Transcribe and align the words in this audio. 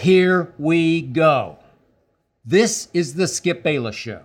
Here 0.00 0.54
we 0.56 1.02
go. 1.02 1.58
This 2.42 2.88
is 2.94 3.16
the 3.16 3.28
Skip 3.28 3.62
Bayless 3.62 3.94
Show. 3.94 4.22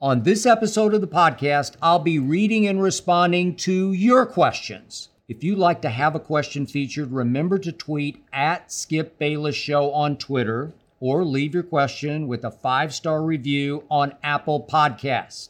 On 0.00 0.22
this 0.22 0.46
episode 0.46 0.94
of 0.94 1.00
the 1.00 1.08
podcast, 1.08 1.74
I'll 1.82 1.98
be 1.98 2.20
reading 2.20 2.68
and 2.68 2.80
responding 2.80 3.56
to 3.56 3.92
your 3.92 4.24
questions. 4.24 5.08
If 5.26 5.42
you'd 5.42 5.58
like 5.58 5.82
to 5.82 5.88
have 5.88 6.14
a 6.14 6.20
question 6.20 6.66
featured, 6.66 7.10
remember 7.10 7.58
to 7.58 7.72
tweet 7.72 8.22
at 8.32 8.70
Skip 8.70 9.18
Bayless 9.18 9.56
Show 9.56 9.90
on 9.90 10.18
Twitter 10.18 10.72
or 11.00 11.24
leave 11.24 11.52
your 11.52 11.64
question 11.64 12.28
with 12.28 12.44
a 12.44 12.52
five 12.52 12.94
star 12.94 13.24
review 13.24 13.82
on 13.90 14.14
Apple 14.22 14.64
Podcasts. 14.70 15.48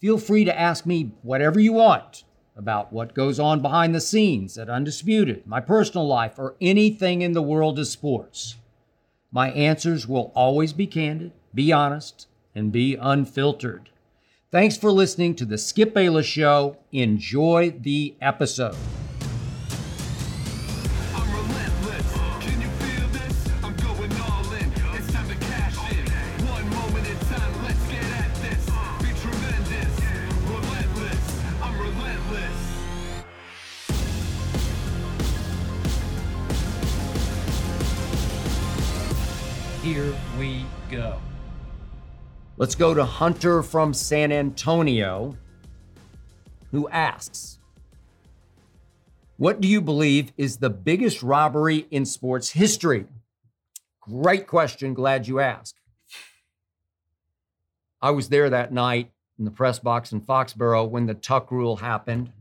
Feel 0.00 0.18
free 0.18 0.44
to 0.44 0.60
ask 0.60 0.84
me 0.84 1.12
whatever 1.22 1.60
you 1.60 1.74
want 1.74 2.24
about 2.56 2.92
what 2.92 3.14
goes 3.14 3.38
on 3.38 3.62
behind 3.62 3.94
the 3.94 4.00
scenes 4.00 4.58
at 4.58 4.68
Undisputed, 4.68 5.46
my 5.46 5.60
personal 5.60 6.08
life, 6.08 6.40
or 6.40 6.56
anything 6.60 7.22
in 7.22 7.34
the 7.34 7.40
world 7.42 7.78
of 7.78 7.86
sports. 7.86 8.56
My 9.34 9.50
answers 9.50 10.06
will 10.06 10.30
always 10.36 10.72
be 10.72 10.86
candid, 10.86 11.32
be 11.52 11.72
honest, 11.72 12.28
and 12.54 12.70
be 12.70 12.94
unfiltered. 12.94 13.90
Thanks 14.52 14.76
for 14.76 14.92
listening 14.92 15.34
to 15.34 15.44
the 15.44 15.58
Skip 15.58 15.92
Bayless 15.92 16.24
Show. 16.24 16.76
Enjoy 16.92 17.74
the 17.76 18.14
episode. 18.20 18.76
Let's 42.64 42.76
go 42.76 42.94
to 42.94 43.04
Hunter 43.04 43.62
from 43.62 43.92
San 43.92 44.32
Antonio, 44.32 45.36
who 46.70 46.88
asks 46.88 47.58
What 49.36 49.60
do 49.60 49.68
you 49.68 49.82
believe 49.82 50.32
is 50.38 50.56
the 50.56 50.70
biggest 50.70 51.22
robbery 51.22 51.86
in 51.90 52.06
sports 52.06 52.52
history? 52.52 53.04
Great 54.00 54.46
question. 54.46 54.94
Glad 54.94 55.28
you 55.28 55.40
asked. 55.40 55.78
I 58.00 58.12
was 58.12 58.30
there 58.30 58.48
that 58.48 58.72
night 58.72 59.10
in 59.38 59.44
the 59.44 59.50
press 59.50 59.78
box 59.78 60.10
in 60.10 60.22
Foxborough 60.22 60.88
when 60.88 61.04
the 61.04 61.12
tuck 61.12 61.50
rule 61.50 61.76
happened, 61.76 62.32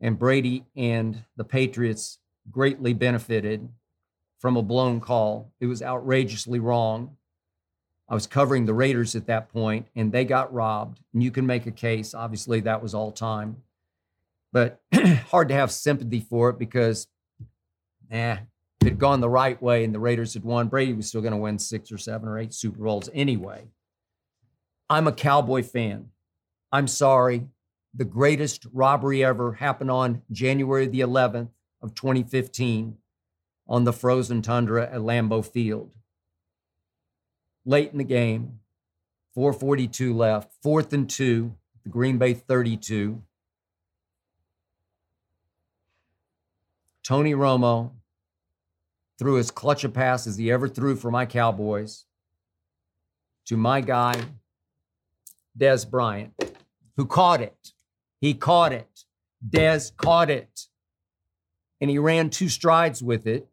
and 0.00 0.16
Brady 0.16 0.64
and 0.76 1.24
the 1.36 1.42
Patriots 1.42 2.20
greatly 2.48 2.92
benefited 2.92 3.68
from 4.38 4.56
a 4.56 4.62
blown 4.62 5.00
call. 5.00 5.50
It 5.58 5.66
was 5.66 5.82
outrageously 5.82 6.60
wrong. 6.60 7.16
I 8.08 8.14
was 8.14 8.26
covering 8.26 8.64
the 8.64 8.74
Raiders 8.74 9.14
at 9.14 9.26
that 9.26 9.52
point, 9.52 9.86
and 9.94 10.10
they 10.10 10.24
got 10.24 10.52
robbed. 10.52 11.00
And 11.12 11.22
you 11.22 11.30
can 11.30 11.46
make 11.46 11.66
a 11.66 11.70
case. 11.70 12.14
Obviously, 12.14 12.60
that 12.60 12.82
was 12.82 12.94
all 12.94 13.12
time, 13.12 13.58
but 14.52 14.80
hard 15.30 15.48
to 15.48 15.54
have 15.54 15.70
sympathy 15.70 16.20
for 16.20 16.48
it 16.50 16.58
because, 16.58 17.06
eh, 18.10 18.38
if 18.80 18.86
it 18.86 18.90
had 18.90 18.98
gone 18.98 19.20
the 19.20 19.28
right 19.28 19.60
way 19.60 19.84
and 19.84 19.94
the 19.94 19.98
Raiders 19.98 20.34
had 20.34 20.44
won, 20.44 20.68
Brady 20.68 20.94
was 20.94 21.08
still 21.08 21.20
going 21.20 21.32
to 21.32 21.38
win 21.38 21.58
six 21.58 21.92
or 21.92 21.98
seven 21.98 22.28
or 22.28 22.38
eight 22.38 22.54
Super 22.54 22.82
Bowls 22.82 23.10
anyway. 23.12 23.64
I'm 24.88 25.06
a 25.06 25.12
Cowboy 25.12 25.62
fan. 25.62 26.06
I'm 26.72 26.86
sorry. 26.86 27.48
The 27.94 28.04
greatest 28.04 28.66
robbery 28.72 29.24
ever 29.24 29.54
happened 29.54 29.90
on 29.90 30.22
January 30.30 30.86
the 30.86 31.00
11th 31.00 31.50
of 31.82 31.94
2015 31.94 32.96
on 33.66 33.84
the 33.84 33.92
frozen 33.92 34.40
tundra 34.40 34.84
at 34.84 35.00
Lambeau 35.00 35.44
Field 35.44 35.90
late 37.68 37.92
in 37.92 37.98
the 37.98 38.04
game, 38.04 38.60
442 39.34 40.16
left, 40.16 40.54
fourth 40.62 40.94
and 40.94 41.08
two, 41.08 41.54
the 41.84 41.90
Green 41.90 42.16
Bay 42.16 42.32
32. 42.32 43.22
Tony 47.04 47.34
Romo 47.34 47.92
threw 49.18 49.38
as 49.38 49.50
clutch 49.50 49.84
a 49.84 49.90
pass 49.90 50.26
as 50.26 50.38
he 50.38 50.50
ever 50.50 50.66
threw 50.66 50.96
for 50.96 51.10
my 51.10 51.26
Cowboys 51.26 52.06
to 53.44 53.56
my 53.58 53.82
guy, 53.82 54.14
Dez 55.56 55.88
Bryant, 55.88 56.32
who 56.96 57.04
caught 57.04 57.42
it. 57.42 57.72
He 58.18 58.32
caught 58.32 58.72
it. 58.72 59.04
Dez 59.46 59.94
caught 59.94 60.30
it. 60.30 60.62
And 61.82 61.90
he 61.90 61.98
ran 61.98 62.30
two 62.30 62.48
strides 62.48 63.02
with 63.02 63.26
it 63.26 63.46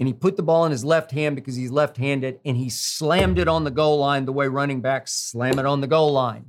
and 0.00 0.08
he 0.08 0.14
put 0.14 0.36
the 0.36 0.42
ball 0.42 0.64
in 0.64 0.72
his 0.72 0.84
left 0.84 1.12
hand 1.12 1.36
because 1.36 1.54
he's 1.54 1.70
left 1.70 1.98
handed 1.98 2.40
and 2.44 2.56
he 2.56 2.70
slammed 2.70 3.38
it 3.38 3.46
on 3.46 3.62
the 3.64 3.70
goal 3.70 3.98
line 3.98 4.24
the 4.24 4.32
way 4.32 4.48
running 4.48 4.80
backs 4.80 5.12
slam 5.12 5.58
it 5.58 5.66
on 5.66 5.82
the 5.82 5.86
goal 5.86 6.10
line. 6.12 6.46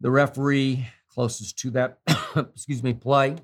The 0.00 0.10
referee 0.10 0.88
closest 1.08 1.56
to 1.60 1.70
that, 1.70 1.98
excuse 2.36 2.82
me, 2.82 2.92
play 2.92 3.36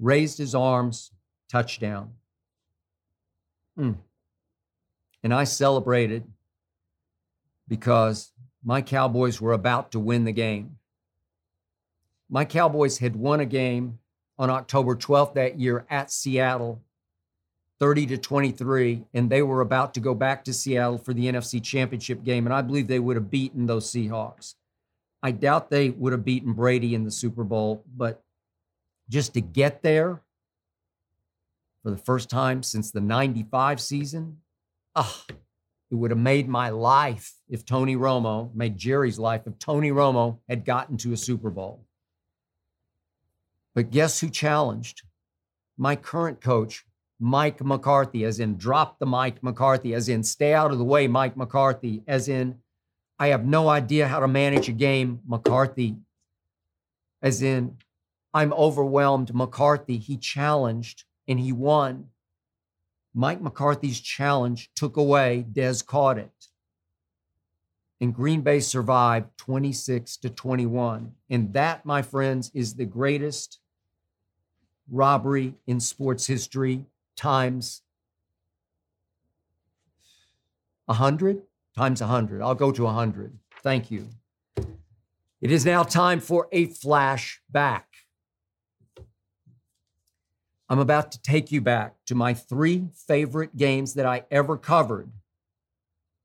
raised 0.00 0.38
his 0.38 0.54
arms, 0.54 1.12
touchdown. 1.48 2.14
Mm. 3.78 3.98
And 5.22 5.32
I 5.32 5.44
celebrated 5.44 6.24
because 7.68 8.32
my 8.64 8.82
Cowboys 8.82 9.40
were 9.40 9.52
about 9.52 9.92
to 9.92 10.00
win 10.00 10.24
the 10.24 10.32
game. 10.32 10.78
My 12.28 12.44
Cowboys 12.44 12.98
had 12.98 13.14
won 13.14 13.38
a 13.38 13.46
game 13.46 13.99
on 14.40 14.48
October 14.48 14.96
12th 14.96 15.34
that 15.34 15.60
year 15.60 15.84
at 15.90 16.10
Seattle, 16.10 16.80
30 17.78 18.06
to 18.06 18.16
23, 18.16 19.04
and 19.12 19.28
they 19.28 19.42
were 19.42 19.60
about 19.60 19.92
to 19.94 20.00
go 20.00 20.14
back 20.14 20.44
to 20.44 20.54
Seattle 20.54 20.96
for 20.96 21.12
the 21.12 21.26
NFC 21.26 21.62
Championship 21.62 22.24
game, 22.24 22.46
and 22.46 22.54
I 22.54 22.62
believe 22.62 22.88
they 22.88 22.98
would 22.98 23.16
have 23.16 23.30
beaten 23.30 23.66
those 23.66 23.92
Seahawks. 23.92 24.54
I 25.22 25.32
doubt 25.32 25.68
they 25.68 25.90
would 25.90 26.12
have 26.12 26.24
beaten 26.24 26.54
Brady 26.54 26.94
in 26.94 27.04
the 27.04 27.10
Super 27.10 27.44
Bowl, 27.44 27.84
but 27.94 28.22
just 29.10 29.34
to 29.34 29.42
get 29.42 29.82
there 29.82 30.22
for 31.82 31.90
the 31.90 31.98
first 31.98 32.30
time 32.30 32.62
since 32.62 32.90
the 32.90 33.00
95 33.02 33.78
season, 33.78 34.38
ah, 34.96 35.22
it 35.90 35.96
would 35.96 36.12
have 36.12 36.18
made 36.18 36.48
my 36.48 36.70
life 36.70 37.34
if 37.46 37.66
Tony 37.66 37.94
Romo, 37.94 38.54
made 38.54 38.78
Jerry's 38.78 39.18
life 39.18 39.42
if 39.44 39.58
Tony 39.58 39.90
Romo 39.90 40.38
had 40.48 40.64
gotten 40.64 40.96
to 40.98 41.12
a 41.12 41.16
Super 41.18 41.50
Bowl. 41.50 41.84
But 43.74 43.90
guess 43.90 44.20
who 44.20 44.30
challenged? 44.30 45.02
My 45.78 45.96
current 45.96 46.40
coach, 46.40 46.84
Mike 47.18 47.62
McCarthy, 47.62 48.24
as 48.24 48.40
in 48.40 48.56
drop 48.56 48.98
the 48.98 49.06
Mike 49.06 49.42
McCarthy, 49.42 49.94
as 49.94 50.08
in 50.08 50.22
stay 50.22 50.54
out 50.54 50.72
of 50.72 50.78
the 50.78 50.84
way, 50.84 51.06
Mike 51.06 51.36
McCarthy, 51.36 52.02
as 52.06 52.28
in 52.28 52.58
I 53.18 53.28
have 53.28 53.44
no 53.44 53.68
idea 53.68 54.08
how 54.08 54.20
to 54.20 54.28
manage 54.28 54.68
a 54.68 54.72
game, 54.72 55.20
McCarthy, 55.26 55.96
as 57.22 57.42
in 57.42 57.76
I'm 58.32 58.52
overwhelmed, 58.52 59.34
McCarthy. 59.34 59.98
He 59.98 60.16
challenged 60.16 61.04
and 61.28 61.38
he 61.38 61.52
won. 61.52 62.06
Mike 63.12 63.42
McCarthy's 63.42 64.00
challenge 64.00 64.70
took 64.74 64.96
away, 64.96 65.44
Dez 65.52 65.84
caught 65.84 66.16
it. 66.16 66.46
And 68.00 68.14
Green 68.14 68.40
Bay 68.40 68.60
survived 68.60 69.36
26 69.36 70.16
to 70.18 70.30
21. 70.30 71.12
And 71.28 71.52
that, 71.52 71.84
my 71.84 72.00
friends, 72.00 72.50
is 72.54 72.74
the 72.74 72.86
greatest 72.86 73.58
robbery 74.90 75.54
in 75.66 75.80
sports 75.80 76.26
history 76.26 76.84
times 77.16 77.82
100 80.86 81.42
times 81.76 82.00
100. 82.00 82.42
I'll 82.42 82.54
go 82.54 82.72
to 82.72 82.82
100. 82.82 83.38
Thank 83.62 83.90
you. 83.90 84.08
It 85.40 85.50
is 85.50 85.64
now 85.64 85.82
time 85.82 86.20
for 86.20 86.48
a 86.52 86.66
flashback. 86.66 87.84
I'm 90.68 90.78
about 90.78 91.12
to 91.12 91.22
take 91.22 91.50
you 91.50 91.60
back 91.60 91.94
to 92.06 92.14
my 92.14 92.34
three 92.34 92.88
favorite 93.06 93.56
games 93.56 93.94
that 93.94 94.06
I 94.06 94.24
ever 94.30 94.56
covered, 94.56 95.10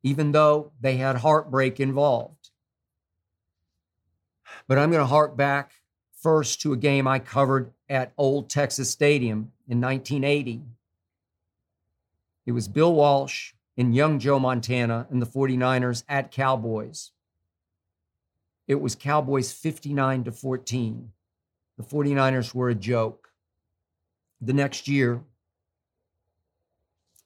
even 0.04 0.34
though 0.34 0.72
they 0.80 0.98
had 0.98 1.18
heartbreak 1.18 1.80
involved. 1.80 2.50
But 4.68 4.78
I'm 4.78 4.92
going 4.92 5.02
to 5.02 5.08
hark 5.08 5.36
back 5.38 5.72
first 6.26 6.60
to 6.60 6.74
a 6.74 6.78
game 6.78 7.08
I 7.08 7.20
covered 7.20 7.72
at 7.88 8.12
Old 8.18 8.50
Texas 8.50 8.90
Stadium 8.90 9.52
in 9.68 9.80
1980. 9.80 10.64
It 12.48 12.52
was 12.52 12.68
Bill 12.68 12.96
Walsh 12.96 13.54
and 13.78 13.96
young 13.96 14.18
Joe 14.18 14.40
Montana 14.40 15.06
and 15.12 15.22
the 15.22 15.28
49ers 15.28 16.04
at 16.10 16.32
Cowboys. 16.32 17.12
It 18.68 18.82
was 18.82 18.96
Cowboys 18.96 19.52
59 19.52 20.24
to 20.24 20.32
14. 20.32 21.12
The 21.78 21.84
49ers 21.84 22.56
were 22.56 22.70
a 22.70 22.76
joke. 22.76 23.30
The 24.42 24.54
next 24.54 24.88
year, 24.88 25.22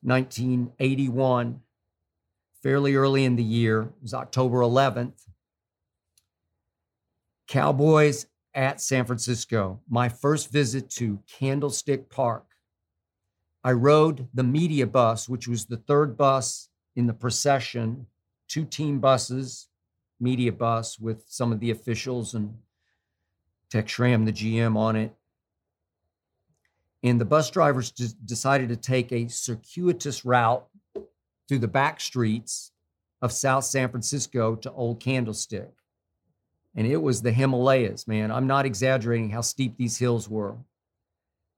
1981, 0.01 1.61
fairly 2.61 2.95
early 2.95 3.23
in 3.23 3.37
the 3.37 3.43
year, 3.43 3.83
it 3.83 4.01
was 4.01 4.13
October 4.13 4.57
11th. 4.57 5.25
Cowboys 7.47 8.25
at 8.53 8.81
San 8.81 9.05
Francisco, 9.05 9.79
my 9.89 10.09
first 10.09 10.51
visit 10.51 10.89
to 10.91 11.19
Candlestick 11.27 12.09
Park. 12.09 12.45
I 13.63 13.73
rode 13.73 14.27
the 14.33 14.43
media 14.43 14.87
bus, 14.87 15.27
which 15.29 15.47
was 15.47 15.65
the 15.65 15.77
third 15.77 16.17
bus 16.17 16.69
in 16.95 17.07
the 17.07 17.13
procession, 17.13 18.07
two 18.47 18.65
team 18.65 18.99
buses, 18.99 19.67
media 20.19 20.51
bus 20.51 20.99
with 20.99 21.23
some 21.27 21.51
of 21.51 21.59
the 21.59 21.71
officials 21.71 22.33
and 22.33 22.57
Tex 23.69 23.91
Schramm, 23.91 24.25
the 24.25 24.33
GM, 24.33 24.75
on 24.75 24.95
it. 24.95 25.13
And 27.03 27.21
the 27.21 27.25
bus 27.25 27.49
drivers 27.49 27.91
d- 27.91 28.07
decided 28.25 28.69
to 28.69 28.75
take 28.75 29.11
a 29.11 29.29
circuitous 29.29 30.25
route 30.25 30.65
through 31.47 31.59
the 31.59 31.67
back 31.67 32.01
streets 32.01 32.71
of 33.21 33.31
South 33.31 33.63
San 33.63 33.89
Francisco 33.89 34.55
to 34.55 34.71
Old 34.71 34.99
Candlestick. 34.99 35.71
And 36.79 36.87
it 36.87 37.01
was 37.01 37.21
the 37.21 37.33
Himalayas, 37.33 38.07
man. 38.07 38.31
I'm 38.31 38.47
not 38.47 38.65
exaggerating 38.65 39.31
how 39.31 39.41
steep 39.41 39.75
these 39.77 39.97
hills 39.97 40.29
were. 40.29 40.55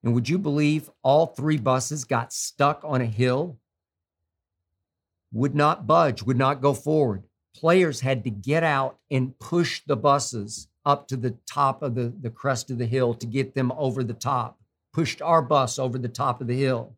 And 0.04 0.16
would 0.16 0.28
you 0.28 0.40
believe 0.40 0.90
all 1.04 1.28
three 1.28 1.60
buses 1.60 2.06
got 2.06 2.34
stuck 2.34 2.82
on 2.84 3.02
a 3.02 3.06
hill? 3.06 3.60
Would 5.32 5.54
not 5.54 5.86
budge, 5.86 6.24
would 6.24 6.40
not 6.40 6.60
go 6.60 6.74
forward. 6.74 7.26
Players 7.56 8.00
had 8.00 8.24
to 8.24 8.32
get 8.32 8.64
out 8.64 8.98
and 9.12 9.38
push 9.38 9.84
the 9.86 9.96
buses 9.96 10.70
up 10.88 11.08
to 11.10 11.18
the 11.18 11.38
top 11.46 11.84
of 11.84 11.94
the, 11.94 12.12
the 12.20 12.32
crest 12.32 12.72
of 12.72 12.80
the 12.80 12.88
hill 12.88 13.14
to 13.14 13.28
get 13.28 13.54
them 13.54 13.72
over 13.74 14.04
the 14.04 14.16
top, 14.16 14.60
pushed 14.92 15.22
our 15.22 15.44
bus 15.44 15.78
over 15.78 16.00
the 16.00 16.10
top 16.10 16.42
of 16.42 16.48
the 16.48 16.58
hill. 16.58 16.96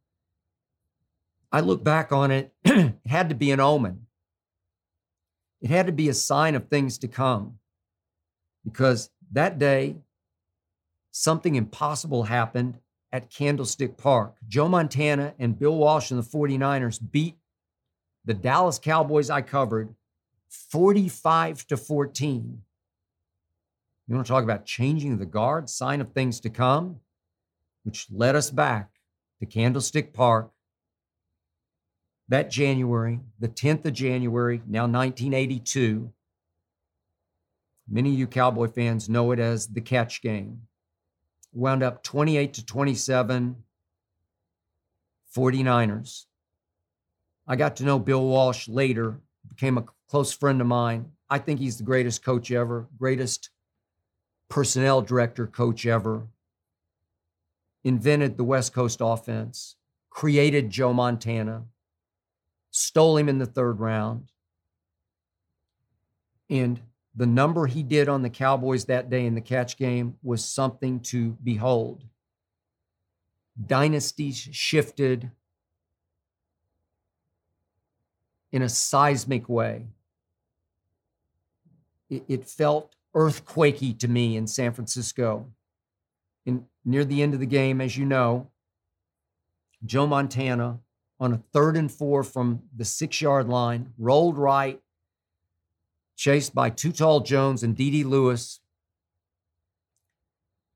I 1.51 1.59
look 1.59 1.83
back 1.83 2.13
on 2.13 2.31
it, 2.31 2.53
it 2.63 2.95
had 3.05 3.27
to 3.27 3.35
be 3.35 3.51
an 3.51 3.59
omen. 3.59 4.05
It 5.59 5.69
had 5.69 5.87
to 5.87 5.91
be 5.91 6.07
a 6.07 6.13
sign 6.13 6.55
of 6.55 6.69
things 6.69 6.97
to 6.99 7.09
come 7.09 7.59
because 8.63 9.09
that 9.31 9.59
day, 9.59 9.97
something 11.11 11.55
impossible 11.55 12.23
happened 12.23 12.79
at 13.11 13.29
Candlestick 13.29 13.97
Park. 13.97 14.35
Joe 14.47 14.67
Montana 14.67 15.33
and 15.37 15.57
Bill 15.57 15.75
Walsh 15.75 16.11
and 16.11 16.21
the 16.21 16.27
49ers 16.27 16.99
beat 17.11 17.35
the 18.25 18.33
Dallas 18.33 18.79
Cowboys 18.79 19.29
I 19.29 19.41
covered 19.41 19.93
45 20.49 21.67
to 21.67 21.77
14. 21.77 22.61
You 24.07 24.15
want 24.15 24.25
to 24.25 24.31
talk 24.31 24.43
about 24.43 24.65
changing 24.65 25.17
the 25.17 25.25
guard, 25.25 25.69
sign 25.69 26.01
of 26.01 26.11
things 26.11 26.39
to 26.41 26.49
come, 26.49 26.99
which 27.83 28.07
led 28.11 28.35
us 28.35 28.49
back 28.49 28.89
to 29.39 29.45
Candlestick 29.45 30.13
Park 30.13 30.51
that 32.29 32.49
January, 32.49 33.19
the 33.39 33.47
10th 33.47 33.85
of 33.85 33.93
January, 33.93 34.61
now 34.67 34.83
1982. 34.83 36.11
Many 37.87 38.13
of 38.13 38.19
you 38.19 38.27
Cowboy 38.27 38.67
fans 38.67 39.09
know 39.09 39.31
it 39.31 39.39
as 39.39 39.67
the 39.67 39.81
catch 39.81 40.21
game. 40.21 40.61
Wound 41.51 41.83
up 41.83 42.03
28 42.03 42.53
to 42.55 42.65
27, 42.65 43.55
49ers. 45.35 46.25
I 47.45 47.55
got 47.55 47.75
to 47.77 47.83
know 47.83 47.99
Bill 47.99 48.25
Walsh 48.25 48.67
later, 48.67 49.19
became 49.47 49.77
a 49.77 49.85
close 50.07 50.31
friend 50.31 50.61
of 50.61 50.67
mine. 50.67 51.11
I 51.29 51.39
think 51.39 51.59
he's 51.59 51.77
the 51.77 51.83
greatest 51.83 52.23
coach 52.23 52.51
ever, 52.51 52.87
greatest 52.97 53.49
personnel 54.49 55.01
director 55.01 55.47
coach 55.47 55.85
ever. 55.85 56.27
Invented 57.83 58.37
the 58.37 58.43
West 58.45 58.73
Coast 58.73 58.99
offense, 59.01 59.75
created 60.09 60.69
Joe 60.69 60.93
Montana, 60.93 61.65
stole 62.71 63.17
him 63.17 63.27
in 63.27 63.39
the 63.39 63.45
third 63.45 63.79
round. 63.79 64.31
And 66.49 66.79
the 67.15 67.25
number 67.25 67.67
he 67.67 67.83
did 67.83 68.09
on 68.09 68.23
the 68.23 68.29
Cowboys 68.29 68.85
that 68.85 69.09
day 69.09 69.25
in 69.25 69.35
the 69.35 69.41
catch 69.41 69.77
game 69.77 70.15
was 70.23 70.43
something 70.43 70.99
to 70.99 71.37
behold. 71.43 72.03
Dynasties 73.67 74.37
shifted 74.51 75.29
in 78.51 78.61
a 78.61 78.69
seismic 78.69 79.47
way. 79.47 79.87
It, 82.09 82.23
it 82.27 82.47
felt 82.47 82.95
earthquakey 83.15 83.97
to 83.99 84.07
me 84.07 84.35
in 84.35 84.47
San 84.47 84.73
Francisco. 84.73 85.47
In, 86.45 86.65
near 86.83 87.05
the 87.05 87.21
end 87.21 87.33
of 87.33 87.39
the 87.39 87.45
game, 87.45 87.79
as 87.79 87.95
you 87.95 88.05
know, 88.05 88.49
Joe 89.85 90.07
Montana 90.07 90.79
on 91.19 91.33
a 91.33 91.43
third 91.53 91.77
and 91.77 91.91
four 91.91 92.23
from 92.23 92.63
the 92.75 92.85
six 92.85 93.21
yard 93.21 93.47
line, 93.47 93.93
rolled 93.97 94.37
right, 94.37 94.81
chased 96.15 96.53
by 96.53 96.69
Too 96.69 96.91
Tall 96.91 97.21
Jones 97.21 97.63
and 97.63 97.75
D.D. 97.75 98.03
Lewis. 98.03 98.59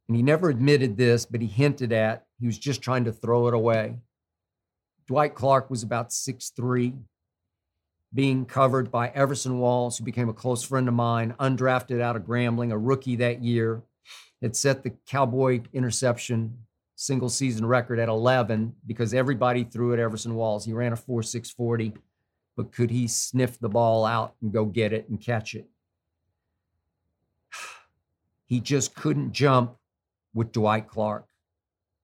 And 0.07 0.15
he 0.15 0.23
never 0.23 0.49
admitted 0.49 0.97
this, 0.97 1.25
but 1.25 1.41
he 1.41 1.47
hinted 1.47 1.91
at 1.91 2.25
he 2.39 2.45
was 2.45 2.57
just 2.57 2.81
trying 2.81 3.05
to 3.05 3.11
throw 3.11 3.47
it 3.47 3.53
away. 3.53 3.95
Dwight 5.07 5.35
Clark 5.35 5.69
was 5.69 5.83
about 5.83 6.13
six 6.13 6.49
three, 6.49 6.93
being 8.13 8.45
covered 8.45 8.91
by 8.91 9.09
Everson 9.09 9.59
Walls, 9.59 9.97
who 9.97 10.03
became 10.03 10.29
a 10.29 10.33
close 10.33 10.63
friend 10.63 10.87
of 10.87 10.93
mine, 10.93 11.33
undrafted 11.39 12.01
out 12.01 12.15
of 12.15 12.23
Grambling, 12.23 12.71
a 12.71 12.77
rookie 12.77 13.15
that 13.17 13.41
year, 13.41 13.81
had 14.41 14.55
set 14.55 14.83
the 14.83 14.93
Cowboy 15.07 15.61
interception 15.73 16.59
single 16.95 17.29
season 17.29 17.65
record 17.65 17.99
at 17.99 18.09
11 18.09 18.73
because 18.85 19.13
everybody 19.13 19.63
threw 19.63 19.93
at 19.93 19.99
Everson 19.99 20.35
Walls. 20.35 20.65
He 20.65 20.73
ran 20.73 20.93
a 20.93 20.97
4.640 20.97 21.93
but 22.57 22.73
could 22.73 22.89
he 22.89 23.07
sniff 23.07 23.59
the 23.59 23.69
ball 23.69 24.03
out 24.03 24.33
and 24.41 24.51
go 24.51 24.65
get 24.65 24.91
it 24.91 25.07
and 25.07 25.21
catch 25.21 25.55
it? 25.55 25.69
He 28.49 28.61
just 28.61 28.95
couldn't 28.95 29.33
jump 29.33 29.75
with 30.33 30.53
Dwight 30.53 30.87
Clark. 30.87 31.27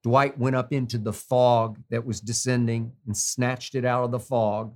Dwight 0.04 0.38
went 0.38 0.58
up 0.58 0.74
into 0.74 0.98
the 0.98 1.14
fog 1.14 1.80
that 1.90 2.06
was 2.06 2.20
descending 2.20 2.92
and 3.06 3.16
snatched 3.16 3.76
it 3.76 3.86
out 3.86 4.04
of 4.04 4.12
the 4.12 4.20
fog. 4.20 4.74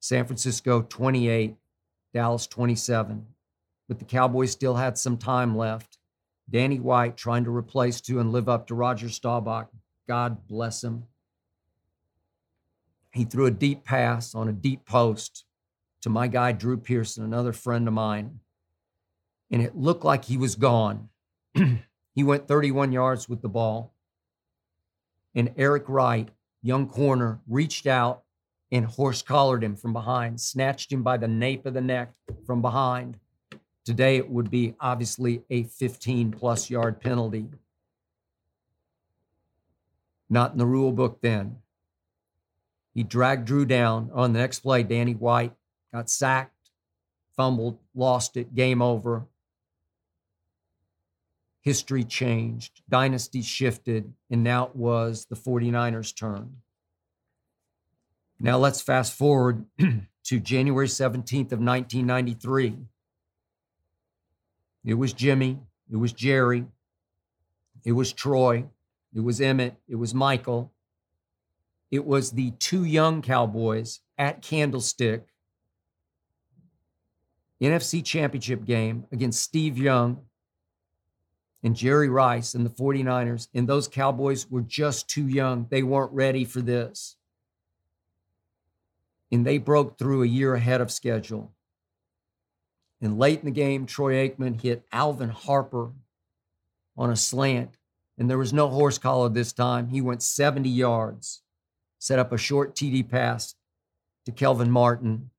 San 0.00 0.24
Francisco 0.24 0.80
28, 0.80 1.54
Dallas 2.14 2.46
27. 2.46 3.26
But 3.88 3.98
the 3.98 4.06
Cowboys 4.06 4.52
still 4.52 4.76
had 4.76 4.96
some 4.96 5.18
time 5.18 5.54
left. 5.54 5.98
Danny 6.48 6.80
White 6.80 7.18
trying 7.18 7.44
to 7.44 7.54
replace 7.54 8.00
to 8.02 8.18
and 8.18 8.32
live 8.32 8.48
up 8.48 8.68
to 8.68 8.74
Roger 8.74 9.10
Staubach. 9.10 9.68
God 10.06 10.46
bless 10.48 10.82
him. 10.82 11.04
He 13.18 13.24
threw 13.24 13.46
a 13.46 13.50
deep 13.50 13.84
pass 13.84 14.32
on 14.36 14.48
a 14.48 14.52
deep 14.52 14.86
post 14.86 15.44
to 16.02 16.08
my 16.08 16.28
guy, 16.28 16.52
Drew 16.52 16.76
Pearson, 16.76 17.24
another 17.24 17.52
friend 17.52 17.88
of 17.88 17.92
mine. 17.92 18.38
And 19.50 19.60
it 19.60 19.76
looked 19.76 20.04
like 20.04 20.24
he 20.24 20.36
was 20.36 20.54
gone. 20.54 21.08
he 22.14 22.22
went 22.22 22.46
31 22.46 22.92
yards 22.92 23.28
with 23.28 23.42
the 23.42 23.48
ball. 23.48 23.92
And 25.34 25.52
Eric 25.56 25.88
Wright, 25.88 26.28
young 26.62 26.88
corner, 26.88 27.40
reached 27.48 27.88
out 27.88 28.22
and 28.70 28.86
horse 28.86 29.20
collared 29.20 29.64
him 29.64 29.74
from 29.74 29.92
behind, 29.92 30.40
snatched 30.40 30.92
him 30.92 31.02
by 31.02 31.16
the 31.16 31.26
nape 31.26 31.66
of 31.66 31.74
the 31.74 31.80
neck 31.80 32.12
from 32.46 32.62
behind. 32.62 33.18
Today, 33.84 34.16
it 34.18 34.30
would 34.30 34.48
be 34.48 34.74
obviously 34.78 35.42
a 35.50 35.64
15 35.64 36.30
plus 36.30 36.70
yard 36.70 37.00
penalty. 37.00 37.48
Not 40.30 40.52
in 40.52 40.58
the 40.58 40.66
rule 40.66 40.92
book 40.92 41.18
then. 41.20 41.56
He 42.94 43.02
dragged 43.02 43.46
Drew 43.46 43.64
down 43.64 44.10
on 44.12 44.32
the 44.32 44.38
next 44.38 44.60
play. 44.60 44.82
Danny 44.82 45.14
White 45.14 45.52
got 45.92 46.10
sacked, 46.10 46.70
fumbled, 47.36 47.78
lost 47.94 48.36
it, 48.36 48.54
game 48.54 48.82
over. 48.82 49.26
History 51.60 52.04
changed, 52.04 52.82
dynasty 52.88 53.42
shifted, 53.42 54.12
and 54.30 54.42
now 54.42 54.66
it 54.66 54.76
was 54.76 55.26
the 55.26 55.36
49ers' 55.36 56.16
turn. 56.16 56.56
Now 58.40 58.56
let's 58.58 58.80
fast 58.80 59.12
forward 59.14 59.64
to 60.24 60.40
January 60.40 60.86
17th 60.86 61.52
of 61.52 61.60
1993. 61.60 62.76
It 64.84 64.94
was 64.94 65.12
Jimmy, 65.12 65.58
it 65.90 65.96
was 65.96 66.12
Jerry, 66.12 66.64
it 67.84 67.92
was 67.92 68.12
Troy, 68.12 68.64
it 69.14 69.20
was 69.20 69.40
Emmitt, 69.40 69.76
it 69.88 69.96
was 69.96 70.14
Michael, 70.14 70.72
it 71.90 72.04
was 72.04 72.32
the 72.32 72.52
two 72.52 72.84
young 72.84 73.22
Cowboys 73.22 74.00
at 74.16 74.42
Candlestick 74.42 75.28
NFC 77.60 78.04
Championship 78.04 78.64
game 78.64 79.06
against 79.10 79.42
Steve 79.42 79.78
Young 79.78 80.22
and 81.62 81.74
Jerry 81.74 82.08
Rice 82.08 82.54
and 82.54 82.64
the 82.64 82.70
49ers 82.70 83.48
and 83.52 83.68
those 83.68 83.88
Cowboys 83.88 84.48
were 84.48 84.62
just 84.62 85.08
too 85.08 85.26
young. 85.26 85.66
They 85.70 85.82
weren't 85.82 86.12
ready 86.12 86.44
for 86.44 86.60
this. 86.60 87.16
And 89.32 89.44
they 89.44 89.58
broke 89.58 89.98
through 89.98 90.22
a 90.22 90.28
year 90.28 90.54
ahead 90.54 90.80
of 90.80 90.90
schedule. 90.90 91.52
And 93.00 93.18
late 93.18 93.40
in 93.40 93.44
the 93.44 93.50
game, 93.50 93.86
Troy 93.86 94.14
Aikman 94.14 94.60
hit 94.60 94.84
Alvin 94.92 95.28
Harper 95.28 95.92
on 96.96 97.10
a 97.10 97.16
slant. 97.16 97.76
And 98.16 98.30
there 98.30 98.38
was 98.38 98.52
no 98.52 98.68
horse 98.68 98.98
collar 98.98 99.28
this 99.28 99.52
time. 99.52 99.88
He 99.88 100.00
went 100.00 100.22
70 100.22 100.68
yards, 100.68 101.42
set 101.98 102.18
up 102.18 102.32
a 102.32 102.38
short 102.38 102.74
TD 102.74 103.08
pass 103.08 103.54
to 104.26 104.32
Kelvin 104.32 104.70
Martin. 104.70 105.30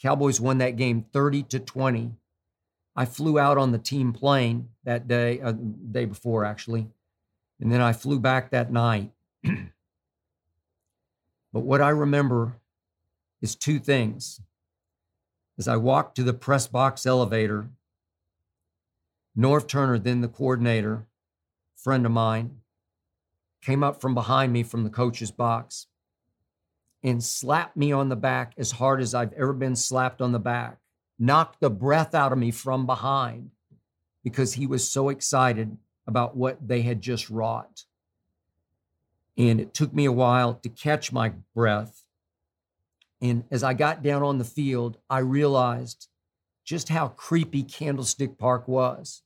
Cowboys 0.00 0.40
won 0.40 0.58
that 0.58 0.76
game 0.76 1.06
30 1.12 1.44
to 1.44 1.58
20. 1.58 2.12
I 2.94 3.04
flew 3.04 3.38
out 3.38 3.58
on 3.58 3.72
the 3.72 3.78
team 3.78 4.12
plane 4.12 4.68
that 4.84 5.08
day, 5.08 5.40
uh, 5.40 5.52
day 5.52 6.04
before 6.04 6.44
actually, 6.44 6.88
and 7.60 7.72
then 7.72 7.80
I 7.80 7.92
flew 7.92 8.18
back 8.18 8.50
that 8.50 8.72
night. 8.72 9.12
but 9.42 9.52
what 11.52 11.80
I 11.80 11.90
remember 11.90 12.56
is 13.40 13.54
two 13.54 13.78
things. 13.78 14.40
As 15.58 15.68
I 15.68 15.76
walked 15.76 16.16
to 16.16 16.22
the 16.22 16.34
press 16.34 16.66
box 16.66 17.06
elevator, 17.06 17.68
Norv 19.36 19.66
Turner, 19.66 19.98
then 19.98 20.20
the 20.20 20.28
coordinator, 20.28 21.06
friend 21.76 22.04
of 22.04 22.12
mine, 22.12 22.61
came 23.62 23.82
up 23.82 24.00
from 24.00 24.14
behind 24.14 24.52
me 24.52 24.62
from 24.62 24.84
the 24.84 24.90
coach's 24.90 25.30
box 25.30 25.86
and 27.02 27.22
slapped 27.22 27.76
me 27.76 27.92
on 27.92 28.08
the 28.08 28.16
back 28.16 28.52
as 28.58 28.72
hard 28.72 29.00
as 29.00 29.14
I've 29.14 29.32
ever 29.32 29.52
been 29.52 29.76
slapped 29.76 30.20
on 30.20 30.32
the 30.32 30.38
back 30.38 30.78
knocked 31.22 31.60
the 31.60 31.70
breath 31.70 32.14
out 32.14 32.32
of 32.32 32.38
me 32.38 32.50
from 32.50 32.84
behind 32.84 33.50
because 34.24 34.54
he 34.54 34.66
was 34.66 34.88
so 34.88 35.08
excited 35.08 35.76
about 36.06 36.36
what 36.36 36.66
they 36.66 36.82
had 36.82 37.00
just 37.00 37.30
wrought. 37.30 37.84
And 39.36 39.60
it 39.60 39.72
took 39.72 39.94
me 39.94 40.04
a 40.04 40.12
while 40.12 40.54
to 40.54 40.68
catch 40.68 41.12
my 41.12 41.32
breath. 41.54 42.02
And 43.20 43.44
as 43.52 43.62
I 43.62 43.72
got 43.72 44.02
down 44.02 44.22
on 44.24 44.38
the 44.38 44.44
field, 44.44 44.98
I 45.08 45.20
realized 45.20 46.08
just 46.64 46.88
how 46.88 47.08
creepy 47.08 47.62
Candlestick 47.62 48.36
Park 48.36 48.66
was. 48.66 49.22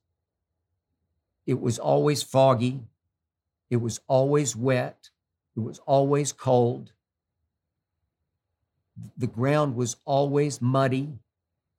It 1.47 1.61
was 1.61 1.79
always 1.79 2.23
foggy, 2.23 2.83
it 3.71 3.77
was 3.77 4.01
always 4.07 4.55
wet, 4.55 5.11
it 5.57 5.61
was 5.61 5.79
always 5.81 6.33
cold. 6.33 6.93
The 9.17 9.27
ground 9.27 9.77
was 9.77 9.97
always 10.05 10.63
muddy 10.63 11.19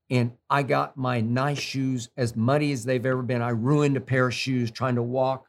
and 0.10 0.32
I 0.50 0.64
got 0.64 0.96
my 0.96 1.20
nice 1.22 1.60
shoes 1.60 2.10
as 2.16 2.36
muddy 2.36 2.72
as 2.72 2.86
they've 2.86 3.06
ever 3.06 3.22
been. 3.22 3.42
I 3.42 3.50
ruined 3.50 3.98
a 3.98 4.02
pair 4.02 4.28
of 4.28 4.34
shoes 4.34 4.72
trying 4.72 4.96
to 4.96 5.04
walk 5.04 5.48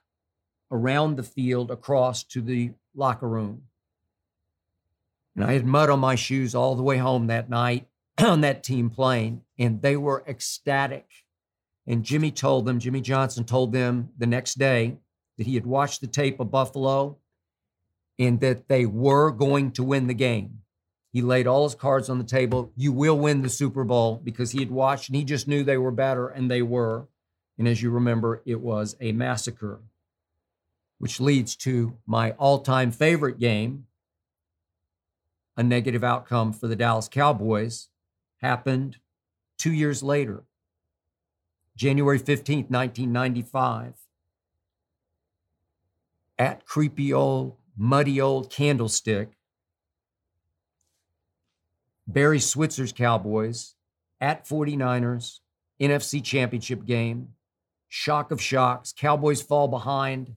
around 0.70 1.16
the 1.16 1.22
field 1.22 1.70
across 1.70 2.24
to 2.24 2.42
the 2.42 2.72
locker 2.94 3.28
room. 3.28 3.62
And 5.36 5.44
I 5.44 5.52
had 5.52 5.64
mud 5.64 5.90
on 5.90 6.00
my 6.00 6.16
shoes 6.16 6.54
all 6.54 6.74
the 6.74 6.82
way 6.82 6.96
home 6.96 7.28
that 7.28 7.48
night 7.48 7.86
on 8.18 8.40
that 8.40 8.64
team 8.64 8.90
plane, 8.90 9.42
and 9.58 9.80
they 9.80 9.96
were 9.96 10.24
ecstatic. 10.26 11.06
And 11.86 12.04
Jimmy 12.04 12.32
told 12.32 12.66
them, 12.66 12.80
Jimmy 12.80 13.00
Johnson 13.00 13.44
told 13.44 13.72
them 13.72 14.10
the 14.18 14.26
next 14.26 14.58
day 14.58 14.98
that 15.38 15.46
he 15.46 15.54
had 15.54 15.64
watched 15.64 16.00
the 16.00 16.06
tape 16.06 16.40
of 16.40 16.50
Buffalo 16.50 17.16
and 18.18 18.40
that 18.40 18.68
they 18.68 18.84
were 18.84 19.30
going 19.30 19.70
to 19.72 19.84
win 19.84 20.08
the 20.08 20.14
game. 20.14 20.58
He 21.12 21.22
laid 21.22 21.46
all 21.46 21.64
his 21.64 21.74
cards 21.74 22.10
on 22.10 22.18
the 22.18 22.24
table. 22.24 22.72
You 22.76 22.92
will 22.92 23.18
win 23.18 23.42
the 23.42 23.48
Super 23.48 23.84
Bowl 23.84 24.20
because 24.22 24.50
he 24.50 24.58
had 24.58 24.70
watched 24.70 25.08
and 25.08 25.16
he 25.16 25.24
just 25.24 25.48
knew 25.48 25.64
they 25.64 25.78
were 25.78 25.90
better, 25.90 26.28
and 26.28 26.50
they 26.50 26.60
were. 26.60 27.08
And 27.56 27.66
as 27.66 27.80
you 27.80 27.90
remember, 27.90 28.42
it 28.44 28.60
was 28.60 28.94
a 29.00 29.12
massacre, 29.12 29.80
which 30.98 31.20
leads 31.20 31.56
to 31.56 31.96
my 32.06 32.32
all 32.32 32.58
time 32.58 32.90
favorite 32.90 33.38
game. 33.38 33.86
A 35.56 35.62
negative 35.62 36.04
outcome 36.04 36.52
for 36.52 36.68
the 36.68 36.76
Dallas 36.76 37.08
Cowboys 37.08 37.88
happened 38.42 38.98
two 39.56 39.72
years 39.72 40.04
later, 40.04 40.44
January 41.74 42.20
15th, 42.20 42.70
1995, 42.70 43.94
at 46.38 46.64
creepy 46.64 47.12
old, 47.12 47.56
muddy 47.76 48.20
old 48.20 48.50
Candlestick 48.50 49.38
Barry 52.08 52.40
Switzer's 52.40 52.90
Cowboys 52.90 53.74
at 54.18 54.48
49ers, 54.48 55.40
NFC 55.78 56.24
Championship 56.24 56.86
game. 56.86 57.34
Shock 57.86 58.30
of 58.30 58.40
shocks. 58.40 58.94
Cowboys 58.96 59.42
fall 59.42 59.68
behind 59.68 60.34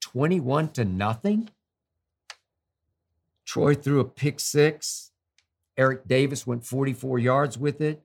21 0.00 0.68
to 0.70 0.84
nothing. 0.84 1.50
Troy 3.44 3.74
threw 3.74 3.98
a 3.98 4.04
pick 4.04 4.38
six. 4.38 5.10
Eric 5.76 6.06
Davis 6.06 6.46
went 6.46 6.64
44 6.64 7.18
yards 7.18 7.58
with 7.58 7.80
it. 7.80 8.02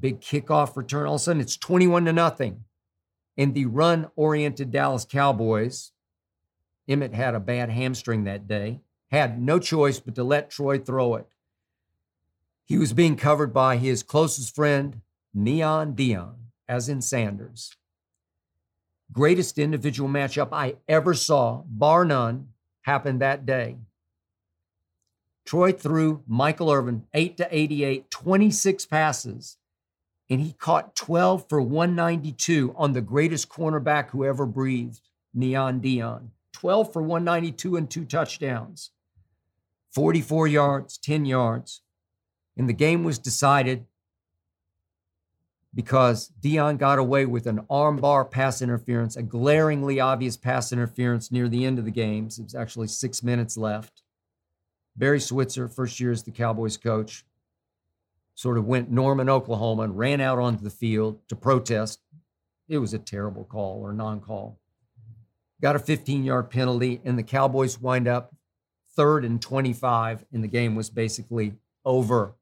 Big 0.00 0.20
kickoff 0.20 0.74
return. 0.74 1.06
All 1.06 1.14
of 1.14 1.20
a 1.20 1.24
sudden, 1.24 1.42
it's 1.42 1.56
21 1.56 2.06
to 2.06 2.12
nothing. 2.14 2.64
And 3.36 3.54
the 3.54 3.66
run 3.66 4.10
oriented 4.14 4.70
Dallas 4.70 5.04
Cowboys, 5.04 5.92
Emmitt 6.88 7.14
had 7.14 7.34
a 7.34 7.40
bad 7.40 7.70
hamstring 7.70 8.24
that 8.24 8.46
day, 8.46 8.80
had 9.10 9.40
no 9.40 9.58
choice 9.58 9.98
but 10.00 10.14
to 10.14 10.24
let 10.24 10.50
Troy 10.50 10.78
throw 10.78 11.14
it. 11.14 11.26
He 12.64 12.78
was 12.78 12.92
being 12.92 13.16
covered 13.16 13.52
by 13.52 13.76
his 13.76 14.02
closest 14.02 14.54
friend, 14.54 15.00
Neon 15.34 15.94
Deion, 15.94 16.34
as 16.68 16.88
in 16.88 17.02
Sanders. 17.02 17.76
Greatest 19.12 19.58
individual 19.58 20.08
matchup 20.08 20.48
I 20.52 20.76
ever 20.88 21.12
saw, 21.12 21.62
bar 21.66 22.04
none, 22.04 22.48
happened 22.82 23.20
that 23.20 23.44
day. 23.44 23.76
Troy 25.44 25.72
threw 25.72 26.22
Michael 26.26 26.70
Irvin 26.70 27.04
8 27.12 27.36
to 27.38 27.48
88, 27.50 28.10
26 28.10 28.86
passes, 28.86 29.58
and 30.32 30.40
he 30.40 30.54
caught 30.54 30.96
12 30.96 31.46
for 31.46 31.60
192 31.60 32.74
on 32.74 32.94
the 32.94 33.02
greatest 33.02 33.50
cornerback 33.50 34.08
who 34.08 34.24
ever 34.24 34.46
breathed, 34.46 35.02
Neon 35.34 35.78
Deion. 35.78 36.28
12 36.52 36.90
for 36.90 37.02
192 37.02 37.76
and 37.76 37.90
two 37.90 38.06
touchdowns. 38.06 38.92
44 39.90 40.46
yards, 40.46 40.96
10 40.96 41.26
yards. 41.26 41.82
And 42.56 42.66
the 42.66 42.72
game 42.72 43.04
was 43.04 43.18
decided 43.18 43.84
because 45.74 46.32
Deion 46.40 46.78
got 46.78 46.98
away 46.98 47.26
with 47.26 47.46
an 47.46 47.60
armbar 47.70 48.30
pass 48.30 48.62
interference, 48.62 49.16
a 49.16 49.22
glaringly 49.22 50.00
obvious 50.00 50.38
pass 50.38 50.72
interference 50.72 51.30
near 51.30 51.46
the 51.46 51.66
end 51.66 51.78
of 51.78 51.84
the 51.84 51.90
game. 51.90 52.28
It 52.28 52.44
was 52.44 52.54
actually 52.54 52.88
six 52.88 53.22
minutes 53.22 53.58
left. 53.58 54.00
Barry 54.96 55.20
Switzer, 55.20 55.68
first 55.68 56.00
year 56.00 56.10
as 56.10 56.22
the 56.22 56.30
Cowboys 56.30 56.78
coach, 56.78 57.26
sort 58.42 58.58
of 58.58 58.66
went 58.66 58.90
Norman, 58.90 59.28
Oklahoma, 59.28 59.82
and 59.82 59.96
ran 59.96 60.20
out 60.20 60.40
onto 60.40 60.64
the 60.64 60.70
field 60.70 61.20
to 61.28 61.36
protest. 61.36 62.00
It 62.68 62.78
was 62.78 62.92
a 62.92 62.98
terrible 62.98 63.44
call 63.44 63.80
or 63.80 63.92
non 63.92 64.20
call. 64.20 64.58
Got 65.60 65.76
a 65.76 65.78
15 65.78 66.24
yard 66.24 66.50
penalty, 66.50 67.00
and 67.04 67.16
the 67.16 67.22
Cowboys 67.22 67.80
wind 67.80 68.08
up 68.08 68.34
third 68.96 69.24
and 69.24 69.40
25, 69.40 70.24
and 70.32 70.42
the 70.42 70.48
game 70.48 70.74
was 70.74 70.90
basically 70.90 71.54
over. 71.84 72.34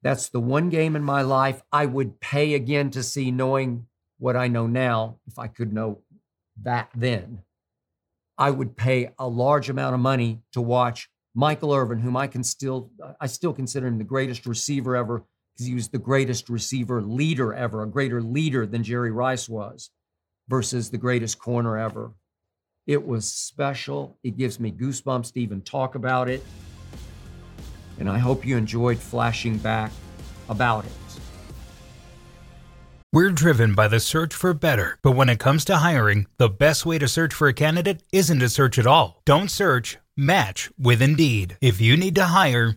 That's 0.00 0.30
the 0.30 0.40
one 0.40 0.70
game 0.70 0.96
in 0.96 1.02
my 1.02 1.20
life 1.20 1.62
I 1.70 1.84
would 1.84 2.18
pay 2.18 2.54
again 2.54 2.90
to 2.92 3.02
see, 3.02 3.30
knowing 3.30 3.86
what 4.18 4.36
I 4.36 4.48
know 4.48 4.66
now, 4.66 5.18
if 5.26 5.38
I 5.38 5.48
could 5.48 5.70
know 5.70 5.98
that 6.62 6.88
then. 6.94 7.42
I 8.38 8.50
would 8.50 8.74
pay 8.74 9.10
a 9.18 9.28
large 9.28 9.68
amount 9.68 9.94
of 9.94 10.00
money 10.00 10.40
to 10.52 10.62
watch 10.62 11.10
Michael 11.38 11.72
Irvin, 11.72 12.00
whom 12.00 12.16
I 12.16 12.26
can 12.26 12.42
still 12.42 12.90
I 13.20 13.26
still 13.26 13.52
consider 13.52 13.86
him 13.86 13.98
the 13.98 14.04
greatest 14.04 14.44
receiver 14.46 14.96
ever 14.96 15.24
because 15.54 15.66
he 15.66 15.74
was 15.74 15.88
the 15.88 15.98
greatest 15.98 16.48
receiver 16.48 17.00
leader 17.00 17.54
ever, 17.54 17.82
a 17.82 17.88
greater 17.88 18.20
leader 18.20 18.66
than 18.66 18.82
Jerry 18.82 19.12
Rice 19.12 19.48
was, 19.48 19.90
versus 20.48 20.90
the 20.90 20.98
greatest 20.98 21.38
corner 21.38 21.78
ever. 21.78 22.12
It 22.86 23.06
was 23.06 23.32
special. 23.32 24.18
It 24.24 24.36
gives 24.36 24.58
me 24.58 24.72
goosebumps 24.72 25.32
to 25.34 25.40
even 25.40 25.62
talk 25.62 25.94
about 25.94 26.28
it 26.28 26.44
and 27.98 28.08
I 28.08 28.18
hope 28.18 28.46
you 28.46 28.56
enjoyed 28.56 28.98
flashing 28.98 29.58
back 29.58 29.92
about 30.48 30.84
it. 30.84 30.92
We're 33.12 33.30
driven 33.30 33.74
by 33.74 33.88
the 33.88 34.00
search 34.00 34.34
for 34.34 34.52
better, 34.52 34.98
but 35.02 35.12
when 35.12 35.30
it 35.30 35.38
comes 35.38 35.64
to 35.66 35.76
hiring, 35.76 36.26
the 36.36 36.50
best 36.50 36.84
way 36.84 36.98
to 36.98 37.08
search 37.08 37.32
for 37.32 37.48
a 37.48 37.54
candidate 37.54 38.02
isn't 38.12 38.38
to 38.38 38.48
search 38.48 38.78
at 38.78 38.86
all. 38.86 39.22
Don't 39.24 39.50
search, 39.50 39.98
match 40.18 40.70
with 40.78 41.00
Indeed. 41.00 41.56
If 41.62 41.80
you 41.80 41.96
need 41.96 42.16
to 42.16 42.24
hire, 42.24 42.76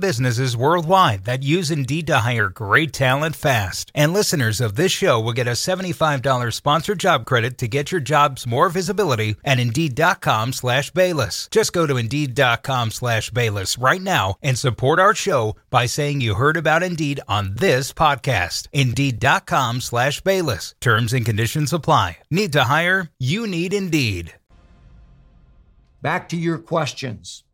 businesses 0.00 0.56
worldwide 0.56 1.24
that 1.26 1.44
use 1.44 1.70
Indeed 1.70 2.08
to 2.08 2.16
hire 2.26 2.48
great 2.48 2.92
talent 2.92 3.36
fast. 3.36 3.92
And 3.94 4.12
listeners 4.12 4.60
of 4.60 4.74
this 4.74 4.90
show 4.90 5.20
will 5.20 5.34
get 5.34 5.46
a 5.46 5.52
$75 5.52 6.54
sponsored 6.54 6.98
job 6.98 7.26
credit 7.26 7.58
to 7.58 7.68
get 7.68 7.92
your 7.92 8.00
jobs 8.00 8.44
more 8.44 8.70
visibility 8.70 9.36
at 9.44 9.60
Indeed.com 9.60 10.54
slash 10.54 10.90
Bayless. 10.90 11.46
Just 11.52 11.72
go 11.72 11.86
to 11.86 11.96
Indeed.com 11.96 12.90
slash 12.90 13.30
Bayless 13.30 13.78
right 13.78 14.00
right 14.00 14.02
now 14.02 14.36
and 14.42 14.58
support 14.58 14.98
our 14.98 15.14
show 15.14 15.56
by 15.70 15.86
saying 15.86 16.20
you 16.20 16.34
heard 16.34 16.56
about 16.56 16.82
Indeed 16.82 17.20
on 17.28 17.54
this 17.56 17.92
podcast. 17.92 18.68
Indeed.com 18.72 19.80
slash 19.80 20.20
Bayless. 20.20 20.74
Terms 20.80 21.12
and 21.12 21.26
conditions 21.26 21.72
apply. 21.72 22.18
Need 22.30 22.52
to 22.52 22.64
hire? 22.64 23.10
You 23.18 23.46
need 23.46 23.72
Indeed. 23.72 24.34
Back 26.02 26.28
to 26.30 26.36
your 26.36 26.58
questions. 26.58 27.44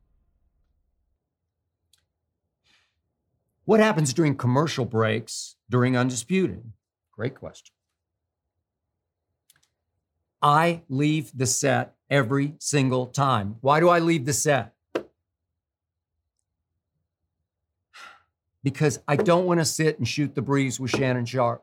What 3.66 3.80
happens 3.80 4.14
during 4.14 4.36
commercial 4.36 4.86
breaks 4.86 5.56
during 5.68 5.96
Undisputed? 5.96 6.72
Great 7.12 7.34
question. 7.34 7.74
I 10.40 10.82
leave 10.88 11.30
the 11.34 11.46
set 11.46 11.94
every 12.08 12.54
single 12.58 13.06
time. 13.06 13.56
Why 13.60 13.80
do 13.80 13.88
I 13.88 13.98
leave 13.98 14.24
the 14.24 14.32
set? 14.32 14.76
because 18.66 18.98
I 19.06 19.14
don't 19.14 19.46
want 19.46 19.60
to 19.60 19.64
sit 19.64 19.96
and 20.00 20.08
shoot 20.08 20.34
the 20.34 20.42
breeze 20.42 20.80
with 20.80 20.90
Shannon 20.90 21.24
Sharpe. 21.24 21.62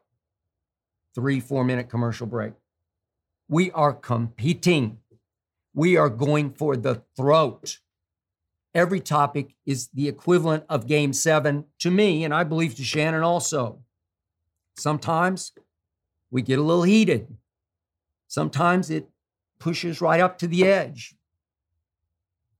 Three, 1.14 1.42
four 1.42 1.66
minute 1.66 1.90
commercial 1.90 2.26
break. 2.26 2.54
We 3.50 3.72
are 3.72 3.92
competing. 3.92 5.00
We 5.74 5.98
are 5.98 6.08
going 6.08 6.52
for 6.54 6.78
the 6.78 7.04
throat. 7.18 7.80
Every 8.76 9.00
topic 9.00 9.56
is 9.66 9.90
the 9.94 10.08
equivalent 10.08 10.64
of 10.68 10.88
game 10.88 11.14
seven 11.14 11.66
to 11.80 11.92
me, 11.92 12.24
and 12.24 12.34
I 12.34 12.44
believe 12.44 12.76
to 12.76 12.84
Shannon 12.84 13.22
also. 13.22 13.80
Sometimes 14.76 15.52
we 16.32 16.42
get 16.42 16.58
a 16.58 16.64
little 16.64 16.84
heated. 16.84 17.38
Sometimes 18.28 18.90
it 18.90 19.10
pushes 19.60 20.02
right 20.02 20.20
up 20.20 20.40
to 20.40 20.48
the 20.48 20.66
edge. 20.66 21.16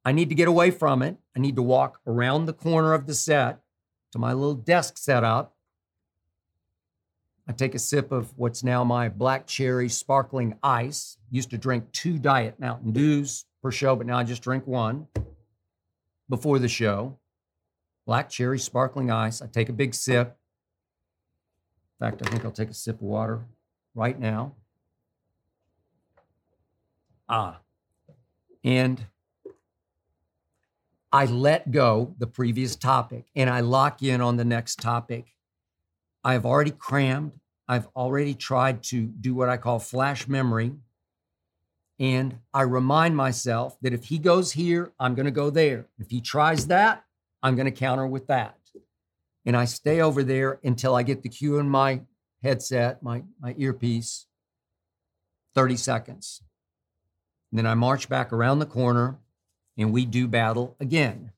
I 0.06 0.12
need 0.12 0.30
to 0.30 0.36
get 0.36 0.48
away 0.48 0.70
from 0.70 1.02
it. 1.02 1.18
I 1.36 1.40
need 1.40 1.56
to 1.56 1.64
walk 1.64 2.00
around 2.06 2.46
the 2.46 2.54
corner 2.54 2.94
of 2.94 3.08
the 3.08 3.16
set 3.16 3.62
to 4.12 4.20
my 4.20 4.34
little 4.34 4.54
desk 4.54 5.00
setup. 5.00 5.56
I 7.48 7.54
take 7.54 7.74
a 7.74 7.80
sip 7.80 8.12
of 8.12 8.38
what's 8.38 8.64
now 8.64 8.84
my 8.84 9.10
black 9.10 9.48
cherry 9.48 9.90
sparkling 9.90 10.60
ice. 10.62 11.18
Used 11.32 11.50
to 11.50 11.58
drink 11.58 11.92
two 11.92 12.20
Diet 12.20 12.60
Mountain 12.60 12.92
Dews 12.92 13.46
per 13.64 13.72
show, 13.72 13.96
but 13.96 14.06
now 14.06 14.18
I 14.18 14.24
just 14.24 14.44
drink 14.44 14.68
one 14.68 15.08
before 16.30 16.60
the 16.60 16.68
show. 16.68 17.18
Black 18.06 18.30
cherry 18.30 18.60
sparkling 18.60 19.12
ice. 19.12 19.42
I 19.42 19.48
take 19.48 19.70
a 19.70 19.74
big 19.74 19.94
sip. 19.94 20.38
In 22.00 22.06
fact, 22.06 22.22
I 22.26 22.30
think 22.30 22.44
I'll 22.44 22.52
take 22.52 22.70
a 22.70 22.74
sip 22.74 22.96
of 22.96 23.02
water 23.02 23.46
right 23.96 24.20
now. 24.20 24.56
Ah. 27.30 27.60
And 28.64 29.06
I 31.12 31.26
let 31.26 31.72
go 31.72 32.16
the 32.18 32.28
previous 32.28 32.76
topic 32.76 33.26
and 33.36 33.50
I 33.50 33.60
lock 33.60 34.02
in 34.02 34.20
on 34.20 34.38
the 34.38 34.46
next 34.46 34.82
topic. 34.82 35.28
I've 36.24 36.46
already 36.46 36.72
crammed. 36.72 37.34
I've 37.68 37.88
already 37.96 38.34
tried 38.34 38.84
to 38.84 39.02
do 39.06 39.36
what 39.36 39.48
I 39.48 39.58
call 39.58 39.80
flash 39.80 40.28
memory. 40.28 40.74
And 42.00 42.40
I 42.54 42.64
remind 42.64 43.16
myself 43.16 43.78
that 43.82 43.94
if 43.94 44.06
he 44.06 44.18
goes 44.18 44.54
here, 44.54 44.92
I'm 45.00 45.16
going 45.16 45.26
to 45.26 45.32
go 45.32 45.50
there. 45.50 45.88
If 46.00 46.10
he 46.10 46.22
tries 46.22 46.68
that, 46.68 47.04
I'm 47.42 47.56
going 47.56 47.66
to 47.66 47.72
counter 47.72 48.08
with 48.08 48.28
that. 48.28 48.58
And 49.46 49.56
I 49.56 49.66
stay 49.66 50.02
over 50.02 50.24
there 50.24 50.60
until 50.64 50.96
I 50.96 51.04
get 51.04 51.22
the 51.22 51.30
cue 51.30 51.60
in 51.60 51.70
my 51.70 52.02
headset, 52.42 53.04
my, 53.04 53.24
my 53.40 53.54
earpiece, 53.58 54.26
30 55.54 55.78
seconds. 55.78 56.42
And 57.52 57.60
then 57.60 57.68
I 57.68 57.76
march 57.76 58.10
back 58.10 58.34
around 58.34 58.60
the 58.60 58.66
corner 58.66 59.20
and 59.78 59.94
we 59.94 60.06
do 60.06 60.28
battle 60.28 60.76
again. 60.80 61.32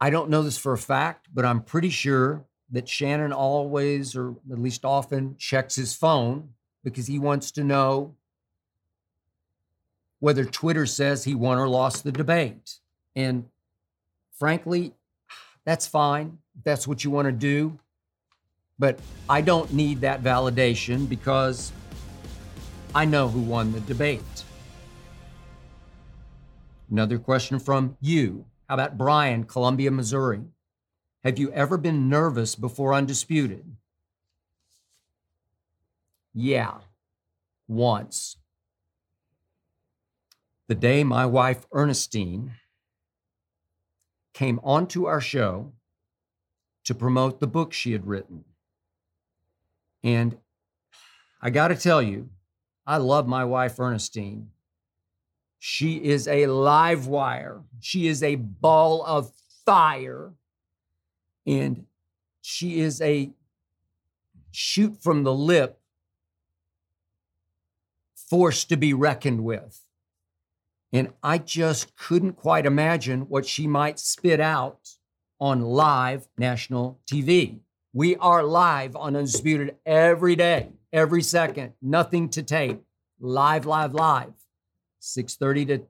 I 0.00 0.10
don't 0.10 0.30
know 0.30 0.42
this 0.42 0.56
for 0.58 0.72
a 0.72 0.78
fact, 0.78 1.28
but 1.32 1.44
I'm 1.44 1.62
pretty 1.62 1.90
sure 1.90 2.46
that 2.70 2.88
Shannon 2.88 3.32
always, 3.32 4.16
or 4.16 4.36
at 4.50 4.58
least 4.58 4.84
often, 4.84 5.36
checks 5.36 5.74
his 5.74 5.94
phone 5.94 6.50
because 6.84 7.06
he 7.06 7.18
wants 7.18 7.50
to 7.52 7.64
know 7.64 8.14
whether 10.18 10.44
Twitter 10.44 10.86
says 10.86 11.24
he 11.24 11.34
won 11.34 11.58
or 11.58 11.68
lost 11.68 12.04
the 12.04 12.12
debate. 12.12 12.78
And 13.16 13.46
frankly, 14.38 14.94
that's 15.64 15.86
fine. 15.86 16.38
That's 16.64 16.86
what 16.86 17.04
you 17.04 17.10
want 17.10 17.26
to 17.26 17.32
do. 17.32 17.78
But 18.78 18.98
I 19.28 19.40
don't 19.40 19.72
need 19.72 20.00
that 20.02 20.22
validation 20.22 21.08
because 21.08 21.72
I 22.94 23.04
know 23.04 23.28
who 23.28 23.40
won 23.40 23.72
the 23.72 23.80
debate. 23.80 24.44
Another 26.90 27.18
question 27.18 27.58
from 27.58 27.96
you. 28.00 28.46
How 28.68 28.74
about 28.74 28.98
Brian, 28.98 29.44
Columbia, 29.44 29.90
Missouri? 29.90 30.40
Have 31.24 31.38
you 31.38 31.52
ever 31.52 31.76
been 31.76 32.08
nervous 32.08 32.54
before 32.54 32.94
Undisputed? 32.94 33.76
Yeah, 36.32 36.78
once. 37.66 38.36
The 40.68 40.74
day 40.76 41.02
my 41.02 41.26
wife, 41.26 41.66
Ernestine, 41.72 42.52
came 44.32 44.60
onto 44.62 45.06
our 45.06 45.20
show 45.20 45.72
to 46.84 46.94
promote 46.94 47.40
the 47.40 47.48
book 47.48 47.72
she 47.72 47.92
had 47.92 48.06
written. 48.06 48.44
And 50.04 50.38
I 51.42 51.50
got 51.50 51.68
to 51.68 51.74
tell 51.74 52.00
you, 52.00 52.30
I 52.86 52.98
love 52.98 53.26
my 53.26 53.44
wife, 53.44 53.78
Ernestine. 53.78 54.50
She 55.58 55.96
is 55.96 56.26
a 56.26 56.46
live 56.46 57.06
wire. 57.06 57.62
She 57.80 58.06
is 58.06 58.22
a 58.22 58.36
ball 58.36 59.04
of 59.04 59.32
fire. 59.66 60.32
And 61.46 61.86
she 62.40 62.80
is 62.80 63.00
a 63.02 63.30
shoot 64.52 65.02
from 65.02 65.24
the 65.24 65.34
lip 65.34 65.79
force 68.30 68.64
to 68.64 68.76
be 68.76 68.94
reckoned 68.94 69.44
with. 69.44 69.84
And 70.92 71.12
I 71.22 71.38
just 71.38 71.96
couldn't 71.96 72.34
quite 72.34 72.64
imagine 72.64 73.22
what 73.22 73.44
she 73.44 73.66
might 73.66 73.98
spit 73.98 74.40
out 74.40 74.88
on 75.40 75.60
live 75.60 76.28
national 76.38 77.00
TV. 77.06 77.60
We 77.92 78.16
are 78.16 78.44
live 78.44 78.94
on 78.94 79.16
Undisputed 79.16 79.76
every 79.84 80.36
day, 80.36 80.70
every 80.92 81.22
second, 81.22 81.72
nothing 81.82 82.28
to 82.30 82.42
tape, 82.42 82.82
live, 83.18 83.66
live, 83.66 83.94
live. 83.94 84.32
6:30 85.00 85.66
to 85.66 85.86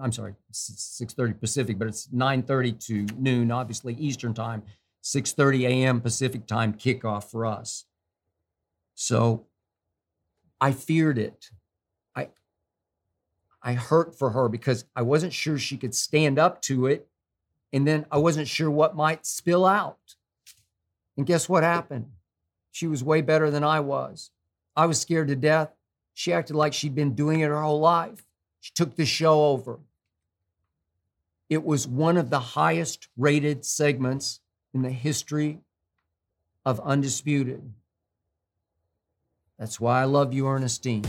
I'm 0.00 0.12
sorry, 0.12 0.34
6:30 0.50 1.38
Pacific, 1.38 1.78
but 1.78 1.88
it's 1.88 2.08
9:30 2.08 2.72
to 2.86 3.06
noon, 3.16 3.50
obviously 3.50 3.94
Eastern 3.94 4.34
time, 4.34 4.62
6:30 5.02 5.66
a.m. 5.66 6.00
Pacific 6.00 6.46
time 6.46 6.72
kickoff 6.72 7.30
for 7.30 7.44
us. 7.44 7.84
So 8.94 9.46
I 10.60 10.72
feared 10.72 11.18
it. 11.18 11.50
I 13.62 13.74
hurt 13.74 14.18
for 14.18 14.30
her 14.30 14.48
because 14.48 14.84
I 14.96 15.02
wasn't 15.02 15.32
sure 15.32 15.58
she 15.58 15.76
could 15.76 15.94
stand 15.94 16.38
up 16.38 16.62
to 16.62 16.86
it, 16.86 17.08
and 17.72 17.86
then 17.86 18.06
I 18.10 18.18
wasn't 18.18 18.48
sure 18.48 18.70
what 18.70 18.96
might 18.96 19.26
spill 19.26 19.66
out. 19.66 20.16
And 21.16 21.26
guess 21.26 21.48
what 21.48 21.62
happened? 21.62 22.06
She 22.72 22.86
was 22.86 23.04
way 23.04 23.20
better 23.20 23.50
than 23.50 23.64
I 23.64 23.80
was. 23.80 24.30
I 24.76 24.86
was 24.86 25.00
scared 25.00 25.28
to 25.28 25.36
death. 25.36 25.70
She 26.14 26.32
acted 26.32 26.56
like 26.56 26.72
she'd 26.72 26.94
been 26.94 27.14
doing 27.14 27.40
it 27.40 27.48
her 27.48 27.60
whole 27.60 27.80
life. 27.80 28.24
She 28.60 28.72
took 28.74 28.96
the 28.96 29.06
show 29.06 29.46
over. 29.46 29.80
It 31.48 31.64
was 31.64 31.86
one 31.86 32.16
of 32.16 32.30
the 32.30 32.40
highest 32.40 33.08
rated 33.16 33.64
segments 33.64 34.40
in 34.72 34.82
the 34.82 34.90
history 34.90 35.60
of 36.64 36.80
Undisputed. 36.80 37.72
That's 39.58 39.80
why 39.80 40.00
I 40.00 40.04
love 40.04 40.32
you, 40.32 40.46
Ernestine. 40.46 41.04